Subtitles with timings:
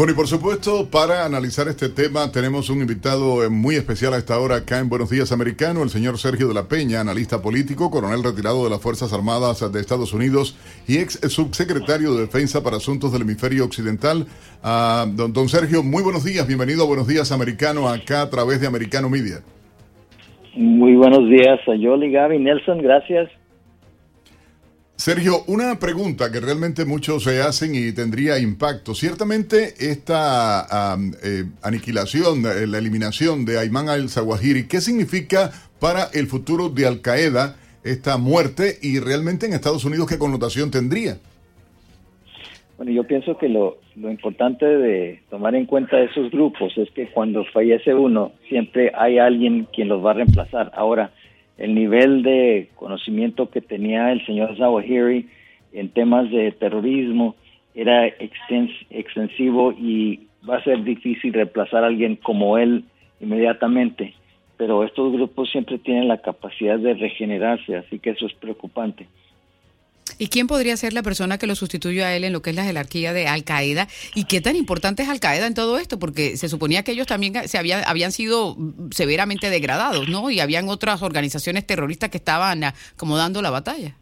[0.00, 4.16] Bueno, y por supuesto, para analizar este tema, tenemos un invitado eh, muy especial a
[4.16, 7.90] esta hora acá en Buenos Días Americano, el señor Sergio de la Peña, analista político,
[7.90, 10.56] coronel retirado de las Fuerzas Armadas de Estados Unidos
[10.88, 14.24] y ex subsecretario de Defensa para Asuntos del Hemisferio Occidental.
[14.62, 18.58] Ah, don, don Sergio, muy buenos días, bienvenido a Buenos Días Americano, acá a través
[18.62, 19.40] de Americano Media.
[20.56, 23.28] Muy buenos días a Yoli, Gaby, Nelson, gracias.
[25.00, 28.94] Sergio, una pregunta que realmente muchos se hacen y tendría impacto.
[28.94, 30.66] Ciertamente esta
[31.24, 37.00] eh, aniquilación, eh, la eliminación de Ayman al-Zawahiri, ¿qué significa para el futuro de Al
[37.00, 41.16] Qaeda esta muerte y realmente en Estados Unidos qué connotación tendría?
[42.76, 47.06] Bueno, yo pienso que lo, lo importante de tomar en cuenta esos grupos es que
[47.06, 50.70] cuando fallece uno, siempre hay alguien quien los va a reemplazar.
[50.74, 51.10] Ahora,
[51.60, 55.28] el nivel de conocimiento que tenía el señor Zawahiri
[55.72, 57.36] en temas de terrorismo
[57.74, 62.84] era extensivo y va a ser difícil reemplazar a alguien como él
[63.20, 64.14] inmediatamente.
[64.56, 69.06] Pero estos grupos siempre tienen la capacidad de regenerarse, así que eso es preocupante.
[70.20, 72.56] ¿Y quién podría ser la persona que lo sustituya a él en lo que es
[72.56, 73.86] la jerarquía de Al Qaeda?
[74.14, 75.98] ¿Y qué tan importante es Al Qaeda en todo esto?
[75.98, 78.54] Porque se suponía que ellos también se habían, habían sido
[78.90, 80.30] severamente degradados, ¿no?
[80.30, 82.60] Y habían otras organizaciones terroristas que estaban
[82.98, 83.94] como dando la batalla.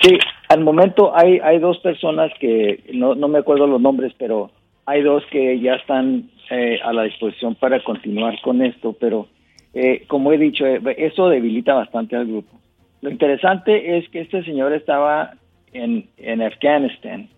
[0.00, 0.16] Sí,
[0.48, 4.50] al momento hay, hay dos personas que, no, no me acuerdo los nombres, pero
[4.86, 9.28] hay dos que ya están eh, a la disposición para continuar con esto, pero
[9.74, 12.58] eh, como he dicho, eh, eso debilita bastante al grupo.
[13.02, 15.34] Lo interesante es que este señor estaba
[15.72, 17.28] en, en Afganistán,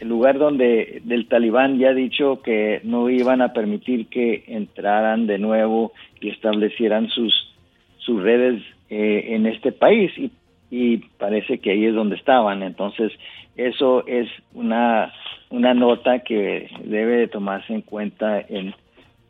[0.00, 5.28] el lugar donde el talibán ya ha dicho que no iban a permitir que entraran
[5.28, 7.54] de nuevo y establecieran sus,
[7.98, 10.32] sus redes eh, en este país y,
[10.72, 12.64] y parece que ahí es donde estaban.
[12.64, 13.12] Entonces,
[13.56, 15.12] eso es una,
[15.50, 18.74] una nota que debe de tomarse en cuenta en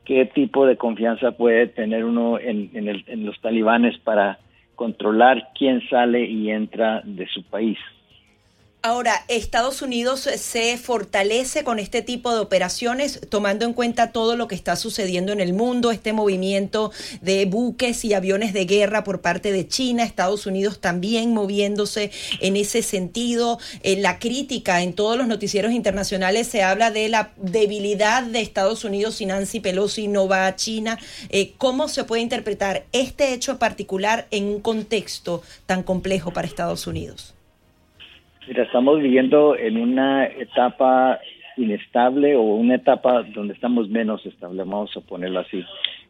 [0.06, 4.38] qué tipo de confianza puede tener uno en, en, el, en los talibanes para
[4.80, 7.76] controlar quién sale y entra de su país.
[8.82, 14.48] Ahora, Estados Unidos se fortalece con este tipo de operaciones, tomando en cuenta todo lo
[14.48, 19.20] que está sucediendo en el mundo, este movimiento de buques y aviones de guerra por
[19.20, 22.10] parte de China, Estados Unidos también moviéndose
[22.40, 23.58] en ese sentido.
[23.82, 28.84] En la crítica en todos los noticieros internacionales se habla de la debilidad de Estados
[28.84, 30.98] Unidos si Nancy Pelosi no va a China.
[31.28, 36.86] Eh, ¿Cómo se puede interpretar este hecho particular en un contexto tan complejo para Estados
[36.86, 37.34] Unidos?
[38.50, 41.20] Mira, estamos viviendo en una etapa
[41.56, 45.64] inestable o una etapa donde estamos menos estables, vamos a ponerlo así.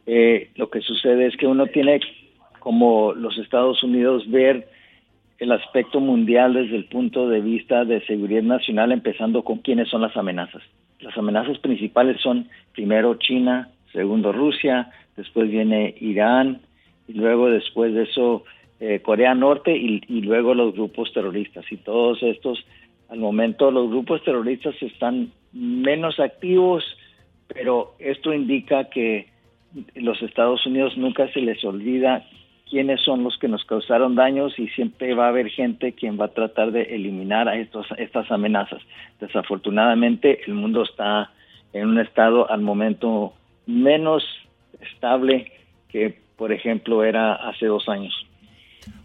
[0.07, 1.99] Eh, lo que sucede es que uno tiene,
[2.57, 4.67] como los Estados Unidos, ver
[5.37, 10.01] el aspecto mundial desde el punto de vista de seguridad nacional, empezando con quiénes son
[10.01, 10.63] las amenazas.
[10.99, 16.61] Las amenazas principales son primero China, segundo Rusia, después viene Irán
[17.07, 18.45] y luego después de eso
[18.83, 21.63] eh, Corea Norte y, luego los grupos terroristas.
[21.71, 22.65] Y todos estos,
[23.09, 26.83] al momento los grupos terroristas están menos activos,
[27.47, 29.27] pero esto indica que
[29.93, 32.25] los Estados Unidos nunca se les olvida
[32.71, 36.25] quiénes son los que nos causaron daños y siempre va a haber gente quien va
[36.25, 38.81] a tratar de eliminar a estos, estas amenazas.
[39.19, 41.31] Desafortunadamente el mundo está
[41.71, 43.33] en un estado al momento
[43.67, 44.23] menos
[44.79, 45.51] estable
[45.87, 48.25] que, por ejemplo, era hace dos años.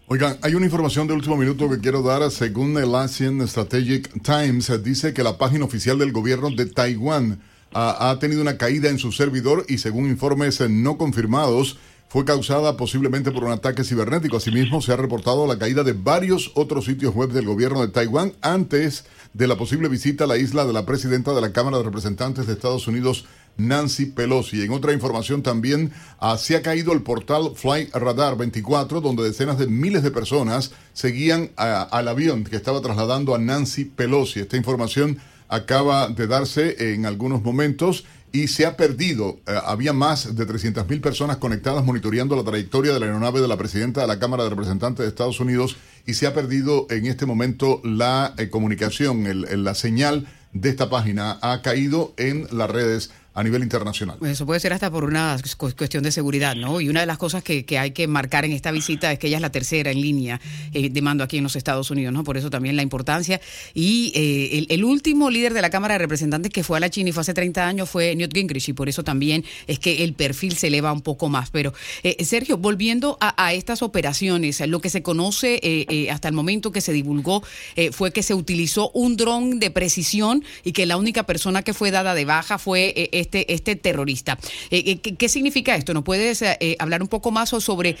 [0.07, 2.31] Oigan, hay una información de último minuto que quiero dar.
[2.31, 7.41] Según el Asian Strategic Times, dice que la página oficial del gobierno de Taiwán
[7.73, 11.77] ha, ha tenido una caída en su servidor y según informes no confirmados,
[12.09, 14.37] fue causada posiblemente por un ataque cibernético.
[14.37, 18.33] Asimismo, se ha reportado la caída de varios otros sitios web del gobierno de Taiwán
[18.41, 19.05] antes
[19.37, 22.47] de la posible visita a la isla de la presidenta de la Cámara de Representantes
[22.47, 23.25] de Estados Unidos,
[23.57, 24.63] Nancy Pelosi.
[24.63, 29.59] En otra información también ah, se ha caído el portal Flight Radar 24, donde decenas
[29.59, 34.39] de miles de personas seguían al avión que estaba trasladando a Nancy Pelosi.
[34.39, 35.19] Esta información
[35.49, 39.39] acaba de darse en algunos momentos y se ha perdido.
[39.47, 43.57] Eh, había más de 300.000 personas conectadas monitoreando la trayectoria de la aeronave de la
[43.57, 47.25] presidenta de la Cámara de Representantes de Estados Unidos y se ha perdido en este
[47.25, 49.25] momento la eh, comunicación,
[49.63, 54.17] la señal de esta página ha caído en las redes a nivel internacional.
[54.25, 56.81] Eso puede ser hasta por una cuestión de seguridad, ¿no?
[56.81, 59.37] Y una de las cosas que, hay que marcar en esta visita es que ella
[59.37, 60.41] es la tercera en línea
[60.73, 62.23] eh, de mando aquí en los Estados Unidos, ¿no?
[62.23, 63.39] Por eso también la importancia.
[63.75, 67.11] Y eh, el, último líder de la Cámara de Representantes que fue a la China
[67.11, 70.13] y fue hace 30 años fue Newt Gingrich y por eso también es que el
[70.13, 71.51] perfil se eleva un poco más.
[71.51, 76.81] Pero, eh, Sergio, volviendo a, estas operaciones, lo que se conoce hasta el momento que
[76.81, 77.43] se divulgó
[77.91, 81.91] fue que se utilizó un dron de precisión y que la única persona que fue
[81.91, 84.37] dada de baja fue este, este terrorista.
[84.71, 85.93] Eh, eh, ¿qué, significa esto?
[85.93, 87.95] ¿No puedes eh, hablar un poco más sobre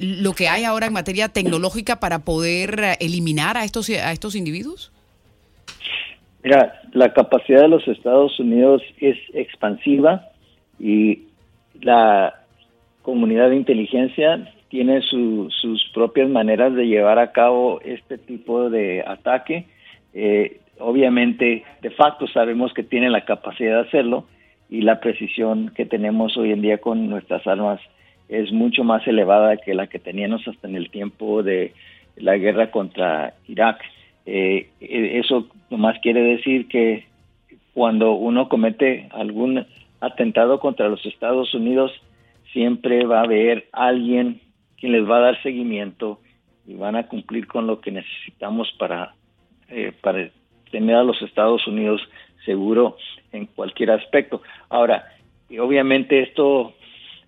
[0.00, 4.92] lo que hay ahora en materia tecnológica para poder eliminar a estos, a estos individuos?
[6.42, 10.28] Mira, la capacidad de los Estados Unidos es expansiva
[10.80, 11.24] y
[11.80, 12.34] la
[13.02, 19.66] comunidad de inteligencia tiene sus propias maneras de llevar a cabo este tipo de ataque.
[20.78, 24.26] obviamente, de facto sabemos que tiene la capacidad de hacerlo,
[24.72, 27.78] y la precisión que tenemos hoy en día con nuestras armas
[28.30, 31.74] es mucho más elevada que la que teníamos hasta en el tiempo de
[32.16, 33.82] la guerra contra Irak.
[34.24, 37.04] Eh, eh, eso nomás quiere decir que
[37.74, 39.66] cuando uno comete algún
[40.00, 41.92] atentado contra los Estados Unidos,
[42.54, 44.40] siempre va a haber alguien
[44.78, 46.18] quien les va a dar seguimiento
[46.66, 49.14] y van a cumplir con lo que necesitamos para,
[49.68, 50.30] eh, para
[50.70, 52.00] tener a los Estados Unidos
[52.44, 52.96] seguro
[53.32, 54.42] en cualquier aspecto.
[54.68, 55.12] Ahora,
[55.58, 56.74] obviamente esto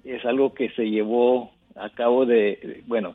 [0.05, 3.15] es algo que se llevó a cabo de, bueno,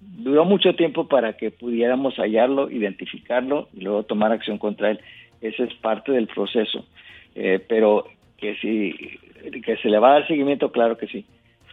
[0.00, 5.00] duró mucho tiempo para que pudiéramos hallarlo, identificarlo y luego tomar acción contra él.
[5.40, 6.84] Ese es parte del proceso.
[7.34, 8.06] Eh, pero
[8.36, 9.18] que si
[9.60, 11.24] que se le va a dar seguimiento, claro que sí.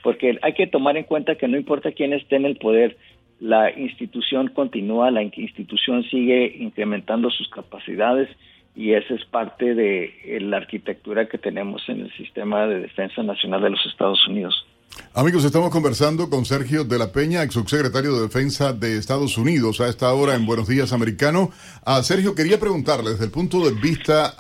[0.02, 2.98] Porque hay que tomar en cuenta que no importa quién esté en el poder,
[3.40, 8.30] la institución continúa, la institución sigue incrementando sus capacidades
[8.76, 13.24] y esa es parte de eh, la arquitectura que tenemos en el sistema de defensa
[13.24, 14.66] nacional de los Estados Unidos.
[15.14, 19.80] Amigos, estamos conversando con Sergio de la Peña, ex subsecretario de Defensa de Estados Unidos,
[19.82, 21.52] a esta hora en Buenos Días Americano.
[22.02, 24.36] Sergio, quería preguntarle desde el punto de vista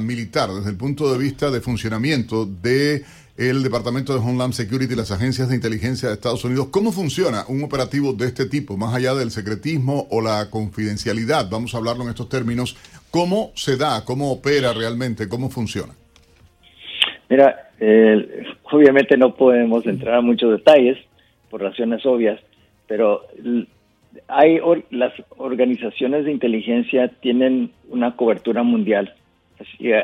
[0.00, 3.04] militar, desde el punto de vista de funcionamiento de
[3.40, 6.68] el Departamento de Homeland Security y las agencias de inteligencia de Estados Unidos.
[6.70, 11.48] ¿Cómo funciona un operativo de este tipo, más allá del secretismo o la confidencialidad?
[11.48, 12.76] Vamos a hablarlo en estos términos.
[13.10, 14.04] ¿Cómo se da?
[14.04, 15.28] ¿Cómo opera realmente?
[15.28, 15.94] ¿Cómo funciona?
[17.28, 17.70] Mira,
[18.70, 20.98] obviamente no podemos entrar a muchos detalles
[21.48, 22.40] por razones obvias,
[22.86, 23.26] pero
[24.28, 24.58] hay
[24.90, 29.14] las organizaciones de inteligencia tienen una cobertura mundial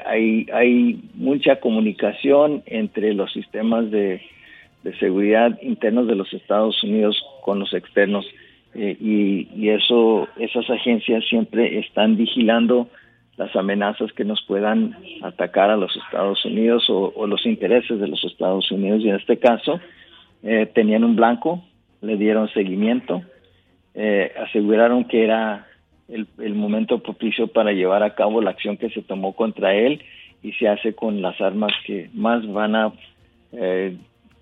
[0.06, 4.20] hay, hay mucha comunicación entre los sistemas de,
[5.00, 8.24] seguridad internos de los Estados Unidos con los externos
[8.76, 12.88] eh, y, eso esas agencias siempre están vigilando
[13.36, 18.22] las amenazas que nos puedan atacar a los Estados Unidos o, los intereses de los
[18.24, 19.02] Estados Unidos.
[19.02, 19.80] Y en este caso
[20.42, 21.62] eh, tenían un blanco
[22.00, 23.22] le dieron seguimiento
[23.98, 25.66] eh, aseguraron que era
[26.08, 30.02] el, momento propicio para llevar a cabo la acción que se tomó contra él
[30.42, 32.92] y se hace con las armas que más van a
[33.52, 33.96] eh,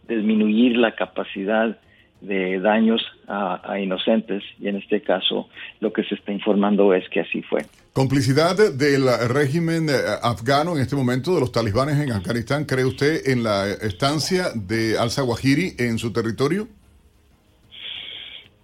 [0.08, 1.78] disminuir la capacidad
[2.26, 5.48] de daños a, inocentes y en este caso
[5.80, 7.62] lo que se está informando es que así fue.
[7.92, 13.28] Complicidad del régimen eh, afgano en este momento de los talibanes en Afganistán, ¿cree usted
[13.28, 16.66] en la estancia de al-Zawahiri en su territorio?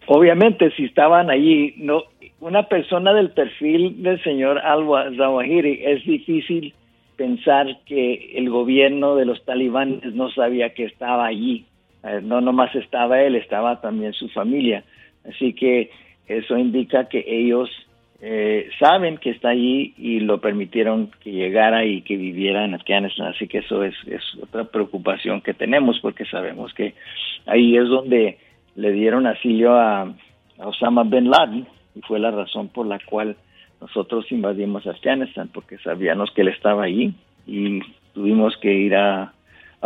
[0.07, 2.03] Obviamente, si estaban allí, no,
[2.41, 6.75] una persona del perfil del señor al-Zawahiri es difícil
[7.17, 11.67] pensar que el gobierno de los talibanes no sabía que estaba allí.
[12.05, 14.85] Eh, no nomás estaba él, estaba también su familia.
[15.29, 15.91] Así que
[16.27, 17.69] eso indica que ellos
[18.21, 23.29] eh, saben que está allí y lo permitieron que llegara y que viviera en Afganistán.
[23.29, 26.95] Así que eso es, es otra preocupación que tenemos porque sabemos que
[27.47, 28.39] ahí es donde
[28.77, 30.13] le dieron asilio a
[30.59, 33.37] Osama bin Laden y fue la razón por la cual
[33.81, 37.15] nosotros invadimos Afganistán, porque sabíamos que él estaba ahí
[37.47, 37.81] y
[38.13, 39.33] tuvimos que ir a,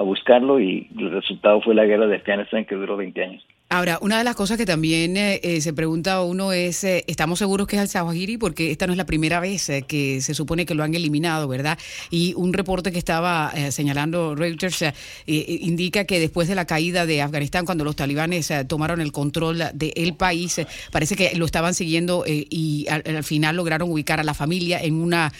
[0.03, 3.47] buscarlo y el resultado fue la guerra de Afganistán que duró 20 años.
[3.75, 7.41] Ahora, una de las cosas que también eh, eh, se pregunta uno es, eh, ¿estamos
[7.41, 8.39] seguros que es al-Zawahiri?
[8.39, 11.77] Porque esta no es la primera vez que se supone que lo han eliminado, ¿verdad?
[12.09, 14.85] Y un reporte que estaba señalando Reuters
[15.27, 20.15] indica que después de la caída de Afganistán, cuando los talibanes tomaron el control del
[20.15, 20.61] país,
[20.93, 25.33] parece que lo estaban siguiendo y al, final lograron ubicar a la familia en una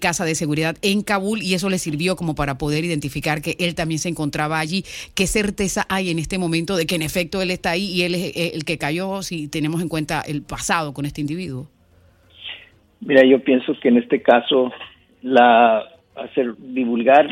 [0.00, 3.74] casa de seguridad en Kabul y eso le sirvió como para poder identificar que él
[3.74, 4.84] también se encontraba allí.
[5.14, 8.14] ¿Qué certeza hay en este momento de que en efecto él está ahí y él
[8.14, 11.68] es eh, el que cayó si tenemos en cuenta el pasado con este individuo?
[13.00, 14.72] Mira, yo pienso que en este caso
[15.22, 15.84] la
[16.16, 17.28] hacer divulgar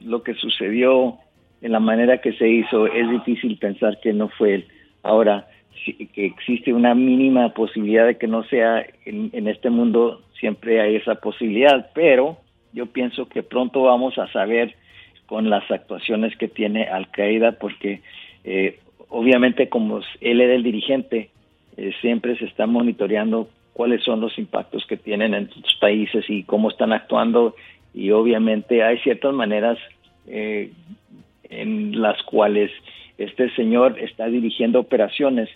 [0.00, 1.18] lo que sucedió
[1.60, 4.68] en la manera que se hizo es difícil pensar que no fue él.
[5.02, 5.48] Ahora,
[5.84, 10.96] que existe una mínima posibilidad de que no sea en, en, este mundo, siempre hay
[10.96, 12.38] esa posibilidad, pero
[12.72, 14.74] yo pienso que pronto vamos a saber
[15.26, 18.02] con las actuaciones que tiene Al Qaeda, porque
[18.44, 18.78] eh,
[19.12, 21.28] obviamente como él era el dirigente,
[21.76, 26.44] eh, siempre se está monitoreando cuáles son los impactos que tienen en sus países y
[26.44, 27.54] cómo están actuando
[27.94, 29.78] y obviamente hay ciertas maneras
[30.26, 30.72] eh,
[31.44, 32.70] en las cuales
[33.18, 35.50] este señor está dirigiendo operaciones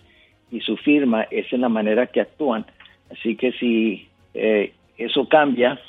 [0.51, 2.65] y su firma es en la manera que actúan.
[3.11, 5.79] Así que si eh, eso cambia,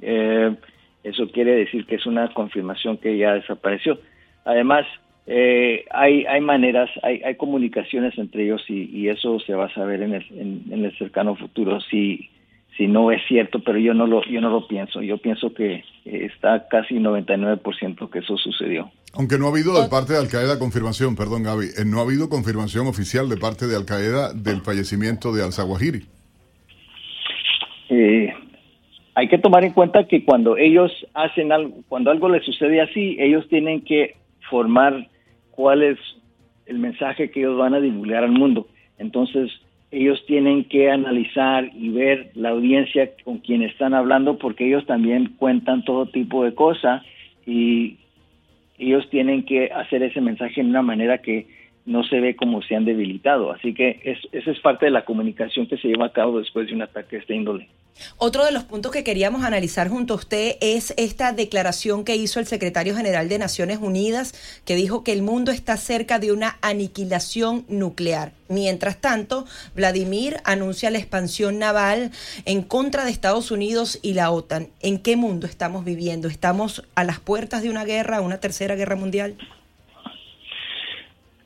[0.00, 4.00] eso quiere decir que es una confirmación que ya desapareció.
[4.44, 4.84] Además,
[5.26, 10.02] eh, hay, hay maneras, hay, hay comunicaciones entre ellos y, eso se va a saber
[10.02, 10.26] en el,
[10.70, 12.28] en, el cercano futuro si,
[12.76, 15.00] si no es cierto, pero yo no lo, yo no lo pienso.
[15.00, 18.90] Yo pienso que está casi 99% que eso sucedió.
[19.14, 22.02] Aunque no ha habido de parte de Al Qaeda confirmación, perdón Gaby, eh, no ha
[22.02, 26.02] habido confirmación oficial de parte de Al Qaeda del fallecimiento de Al-Zawahiri.
[27.90, 28.32] Eh,
[29.14, 33.16] hay que tomar en cuenta que cuando ellos hacen algo, cuando algo les sucede así,
[33.20, 34.16] ellos tienen que
[34.48, 35.08] formar
[35.62, 35.98] cuál es
[36.66, 38.66] el mensaje que ellos van a divulgar al mundo.
[38.98, 39.48] Entonces,
[39.92, 45.34] ellos tienen que analizar y ver la audiencia con quien están hablando porque ellos también
[45.38, 47.04] cuentan todo tipo de cosas
[47.46, 47.98] y
[48.76, 51.46] ellos tienen que hacer ese mensaje en una manera que
[51.86, 53.52] no se ve como se han debilitado.
[53.52, 56.66] Así que es, esa es parte de la comunicación que se lleva a cabo después
[56.66, 57.68] de un ataque de este índole.
[58.18, 62.40] Otro de los puntos que queríamos analizar junto a usted es esta declaración que hizo
[62.40, 66.56] el secretario general de Naciones Unidas, que dijo que el mundo está cerca de una
[66.62, 68.32] aniquilación nuclear.
[68.48, 72.10] Mientras tanto, Vladimir anuncia la expansión naval
[72.44, 74.68] en contra de Estados Unidos y la OTAN.
[74.80, 76.28] ¿En qué mundo estamos viviendo?
[76.28, 79.36] ¿Estamos a las puertas de una guerra, una tercera guerra mundial?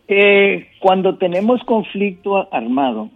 [0.09, 3.11] Eh, cuando tenemos conflicto armado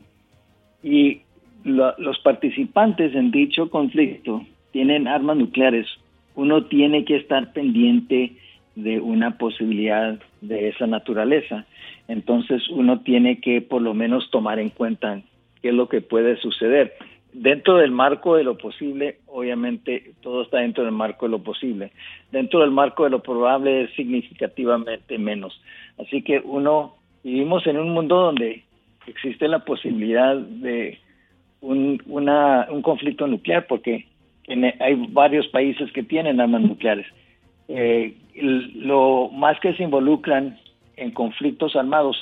[0.82, 1.22] y
[1.64, 5.86] los participantes en dicho conflicto tienen armas nucleares,
[6.34, 8.32] uno tiene que estar pendiente
[8.76, 11.66] de una posibilidad de esa naturaleza.
[12.08, 15.20] Entonces uno tiene que por lo menos tomar en cuenta
[15.60, 16.94] qué es lo que puede suceder.
[17.32, 21.92] Dentro del marco de lo posible, obviamente todo está dentro del marco de lo posible.
[22.32, 25.60] Dentro del marco de lo probable es significativamente menos.
[25.98, 28.64] Así que uno, vivimos en un mundo donde
[29.06, 30.98] existe la posibilidad de
[31.60, 34.06] un, una, un conflicto nuclear, porque
[34.80, 37.06] hay varios países que tienen armas nucleares.
[37.68, 40.58] Eh, lo más que se involucran
[40.96, 42.16] en conflictos armados,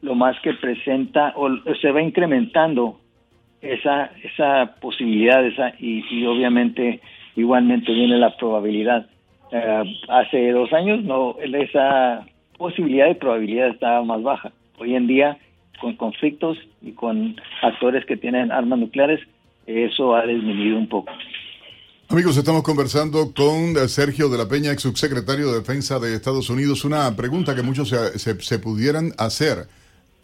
[0.00, 1.48] lo más que presenta o
[1.80, 3.00] se va incrementando
[3.60, 7.00] esa, esa posibilidad esa, y, obviamente
[7.36, 9.06] igualmente viene la probabilidad.
[9.50, 14.52] Eh, hace dos años no esa posibilidad y probabilidad estaba más baja.
[14.78, 15.38] Hoy en día,
[15.80, 19.20] con conflictos y con actores que tienen armas nucleares,
[19.66, 21.12] eso ha disminuido un poco.
[22.08, 26.84] Amigos, estamos conversando con Sergio de la Peña, ex subsecretario de Defensa de Estados Unidos.
[26.84, 29.66] Una pregunta que muchos se, se pudieran hacer.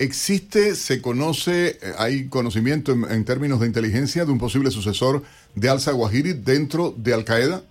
[0.00, 5.22] ¿Existe, se conoce, eh, hay conocimiento en, términos de inteligencia de un posible sucesor
[5.54, 7.62] de al-Zawahiri dentro de Al-Qaeda?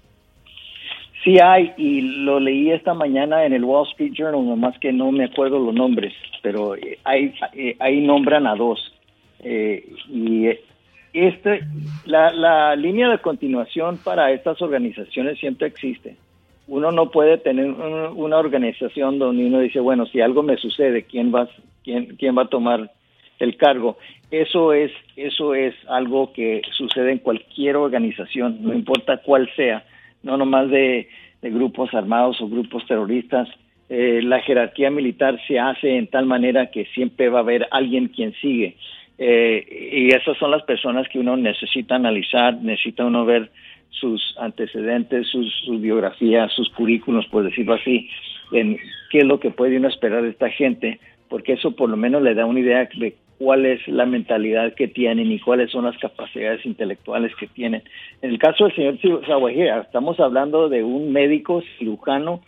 [1.24, 5.12] Sí hay, y lo leí esta mañana en el Wall Street Journal, nomás que no
[5.12, 6.98] me acuerdo los nombres, pero eh,
[7.54, 8.94] eh, ahí nombran a dos.
[9.44, 10.48] y
[11.14, 11.62] este,
[12.06, 16.16] la, la línea de continuación para estas organizaciones siempre existe
[16.70, 21.34] uno no puede tener una organización donde uno dice, bueno, si algo me sucede, ¿quién
[21.34, 21.50] va,
[21.84, 22.92] quién, quién va a tomar
[23.40, 23.98] el cargo?
[24.30, 29.84] Eso es, eso es algo que sucede en cualquier organización, no importa cuál sea,
[30.24, 31.08] no nomás de,
[31.42, 33.48] grupos armados o grupos terroristas.
[33.90, 38.10] Eh, la jerarquía militar se hace en tal manera que siempre va a haber alguien
[38.10, 38.76] quien sigue.
[39.18, 43.50] Eh, y esas son las personas que uno necesita analizar, necesita uno ver
[43.90, 48.10] sus antecedentes, sus, biografías, sus currículos, por decirlo así,
[48.52, 48.78] en
[49.10, 51.00] qué es lo que puede uno esperar de esta gente
[51.30, 54.90] porque eso por lo menos le da una idea de cuál es la mentalidad que
[54.90, 57.82] tienen y cuáles son las capacidades intelectuales que tienen.
[58.22, 62.42] En el caso del señor Zawahira, estamos hablando de un médico cirujano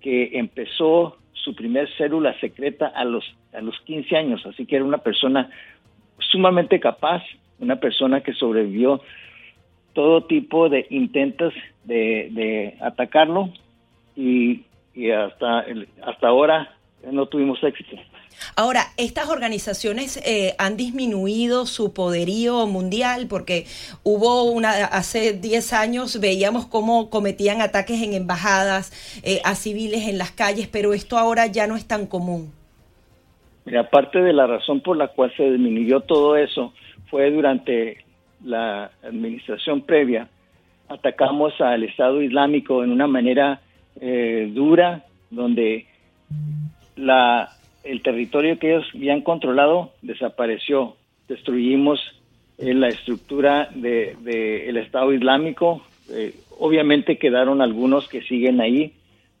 [0.00, 4.84] que empezó su primer célula secreta a los, a los 15 años, así que era
[4.86, 5.50] una persona
[6.18, 7.22] sumamente capaz,
[7.60, 9.02] una persona que sobrevivió
[9.92, 11.52] todo tipo de intentos
[11.84, 13.50] de, de atacarlo
[14.16, 14.62] y,
[14.94, 15.66] y hasta,
[16.02, 16.74] hasta ahora
[17.10, 17.96] no tuvimos éxito.
[18.56, 23.64] Ahora, estas organizaciones eh, han disminuido su poderío mundial porque
[24.02, 28.92] hubo una, hace 10 años veíamos cómo cometían ataques en embajadas
[29.22, 32.52] eh, a civiles en las calles, pero esto ahora ya no es tan común.
[33.78, 36.72] Aparte de la razón por la cual se disminuyó todo eso
[37.10, 38.04] fue durante
[38.44, 40.28] la administración previa,
[40.88, 43.60] atacamos al Estado Islámico en una manera
[44.00, 45.86] eh, dura, donde
[46.96, 47.50] la
[47.84, 50.96] el territorio que ellos habían controlado desapareció.
[51.28, 52.00] Destruimos
[52.58, 55.82] eh, la estructura del de, el Estado Islámico.
[56.10, 58.92] Eh, obviamente quedaron algunos que siguen ahí,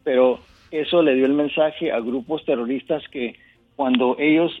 [0.04, 0.40] pero
[0.70, 3.36] eso le dio el mensaje a grupos terroristas que
[3.76, 4.52] cuando ellos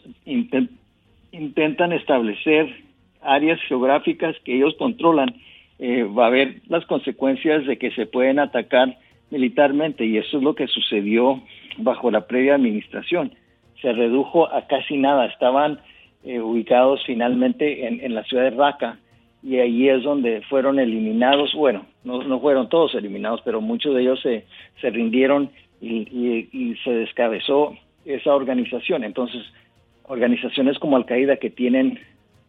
[1.32, 2.84] intentan establecer
[3.20, 5.34] áreas geográficas que ellos controlan,
[5.78, 8.96] eh, va a haber las consecuencias de que se pueden atacar
[9.30, 11.42] militarmente y eso es lo que sucedió
[11.76, 13.32] bajo la previa administración
[13.80, 15.26] se redujo a casi nada.
[15.26, 15.80] Estaban
[16.24, 18.98] eh, ubicados finalmente en, la ciudad de Raqqa
[19.42, 24.02] y ahí es donde fueron eliminados, bueno, no, no fueron todos eliminados, pero muchos de
[24.02, 24.44] ellos se,
[24.80, 29.04] se rindieron y, se descabezó esa organización.
[29.04, 29.42] Entonces,
[30.04, 32.00] organizaciones como Al-Qaeda que tienen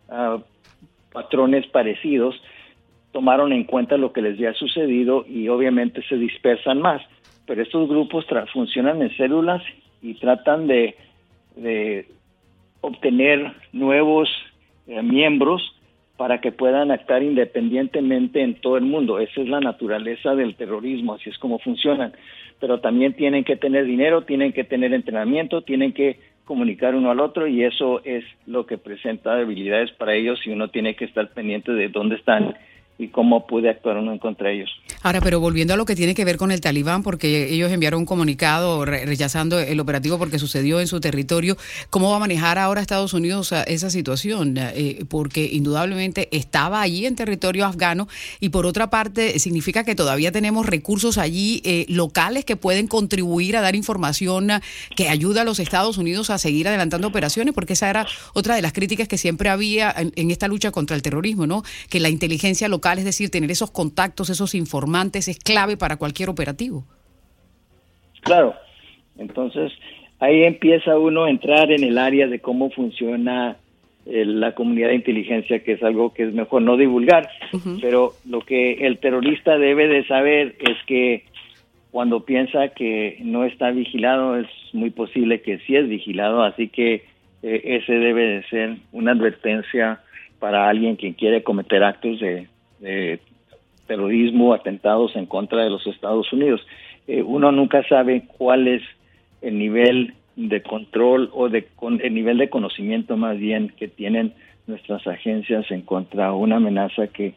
[0.09, 0.41] uh,
[1.11, 2.41] patrones parecidos,
[3.11, 7.01] tomaron en cuenta lo que les había sucedido y obviamente se dispersan más.
[7.45, 9.61] Pero estos grupos funcionan en células
[10.01, 10.95] y tratan de
[11.59, 12.07] de
[12.81, 14.29] obtener nuevos
[14.87, 15.61] eh, miembros
[16.17, 19.19] para que puedan actuar independientemente en todo el mundo.
[19.19, 22.13] Esa es la naturaleza del terrorismo, así es como funcionan.
[22.59, 27.19] Pero también tienen que tener dinero, tienen que tener entrenamiento, tienen que comunicar uno al
[27.19, 31.29] otro y eso es lo que presenta debilidades para ellos y uno tiene que estar
[31.29, 32.55] pendiente de dónde están
[32.97, 34.69] y cómo puede actuar uno en contra ellos.
[35.01, 38.01] Ahora, pero volviendo a lo que tiene que ver con el talibán, porque ellos enviaron
[38.01, 41.57] un comunicado rechazando el operativo porque sucedió en su territorio,
[41.89, 44.55] ¿cómo va a manejar ahora Estados Unidos esa situación?
[44.57, 48.09] Eh, porque indudablemente estaba allí en territorio afgano
[48.41, 53.55] y por otra parte significa que todavía tenemos recursos allí eh, locales que pueden contribuir
[53.55, 54.49] a dar información
[54.97, 58.61] que ayuda a los Estados Unidos a seguir adelantando operaciones, porque esa era otra de
[58.61, 61.63] las críticas que siempre había en, en esta lucha contra el terrorismo, ¿no?
[61.87, 64.88] Que la inteligencia local es decir, tener esos contactos, esos informantes
[65.29, 66.83] es clave para cualquier operativo.
[68.21, 68.55] Claro,
[69.17, 69.71] entonces
[70.19, 73.57] ahí empieza uno a entrar en el área de cómo funciona
[74.05, 77.29] eh, la comunidad de inteligencia, que es algo que es mejor no divulgar,
[77.81, 81.25] pero lo que el terrorista debe de saber es que
[81.91, 87.03] cuando piensa que no está vigilado, es muy posible que sí es vigilado, así que
[87.41, 90.01] eh, ese debe de ser una advertencia
[90.39, 92.47] para alguien que quiere cometer actos de,
[92.79, 93.19] de
[93.89, 96.61] terrorismo, atentados en contra de los Estados Unidos.
[97.07, 98.83] Eh, uno nunca sabe cuál es
[99.41, 104.33] el nivel de control o de el nivel de conocimiento más bien que tienen
[104.67, 107.33] nuestras agencias en contra de una amenaza que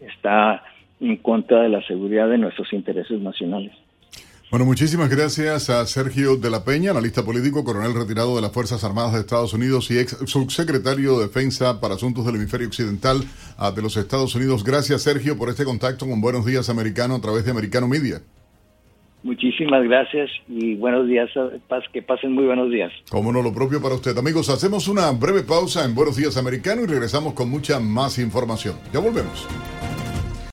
[0.00, 0.64] está
[1.00, 3.72] en contra de la seguridad de nuestros intereses nacionales.
[4.50, 8.82] Bueno, muchísimas gracias a Sergio de la Peña, analista político, coronel retirado de las Fuerzas
[8.82, 13.18] Armadas de Estados Unidos y ex subsecretario de Defensa para Asuntos del Hemisferio Occidental
[13.56, 14.64] ah, de los Estados Unidos.
[14.64, 18.22] Gracias, Sergio, por este contacto con Buenos Días Americano a través de Americano Media.
[19.22, 21.30] Muchísimas gracias y buenos días,
[21.92, 22.90] que pasen muy buenos días.
[23.08, 24.18] Como no, lo propio para usted.
[24.18, 28.74] Amigos, hacemos una breve pausa en Buenos Días Americano y regresamos con mucha más información.
[28.92, 29.46] Ya volvemos.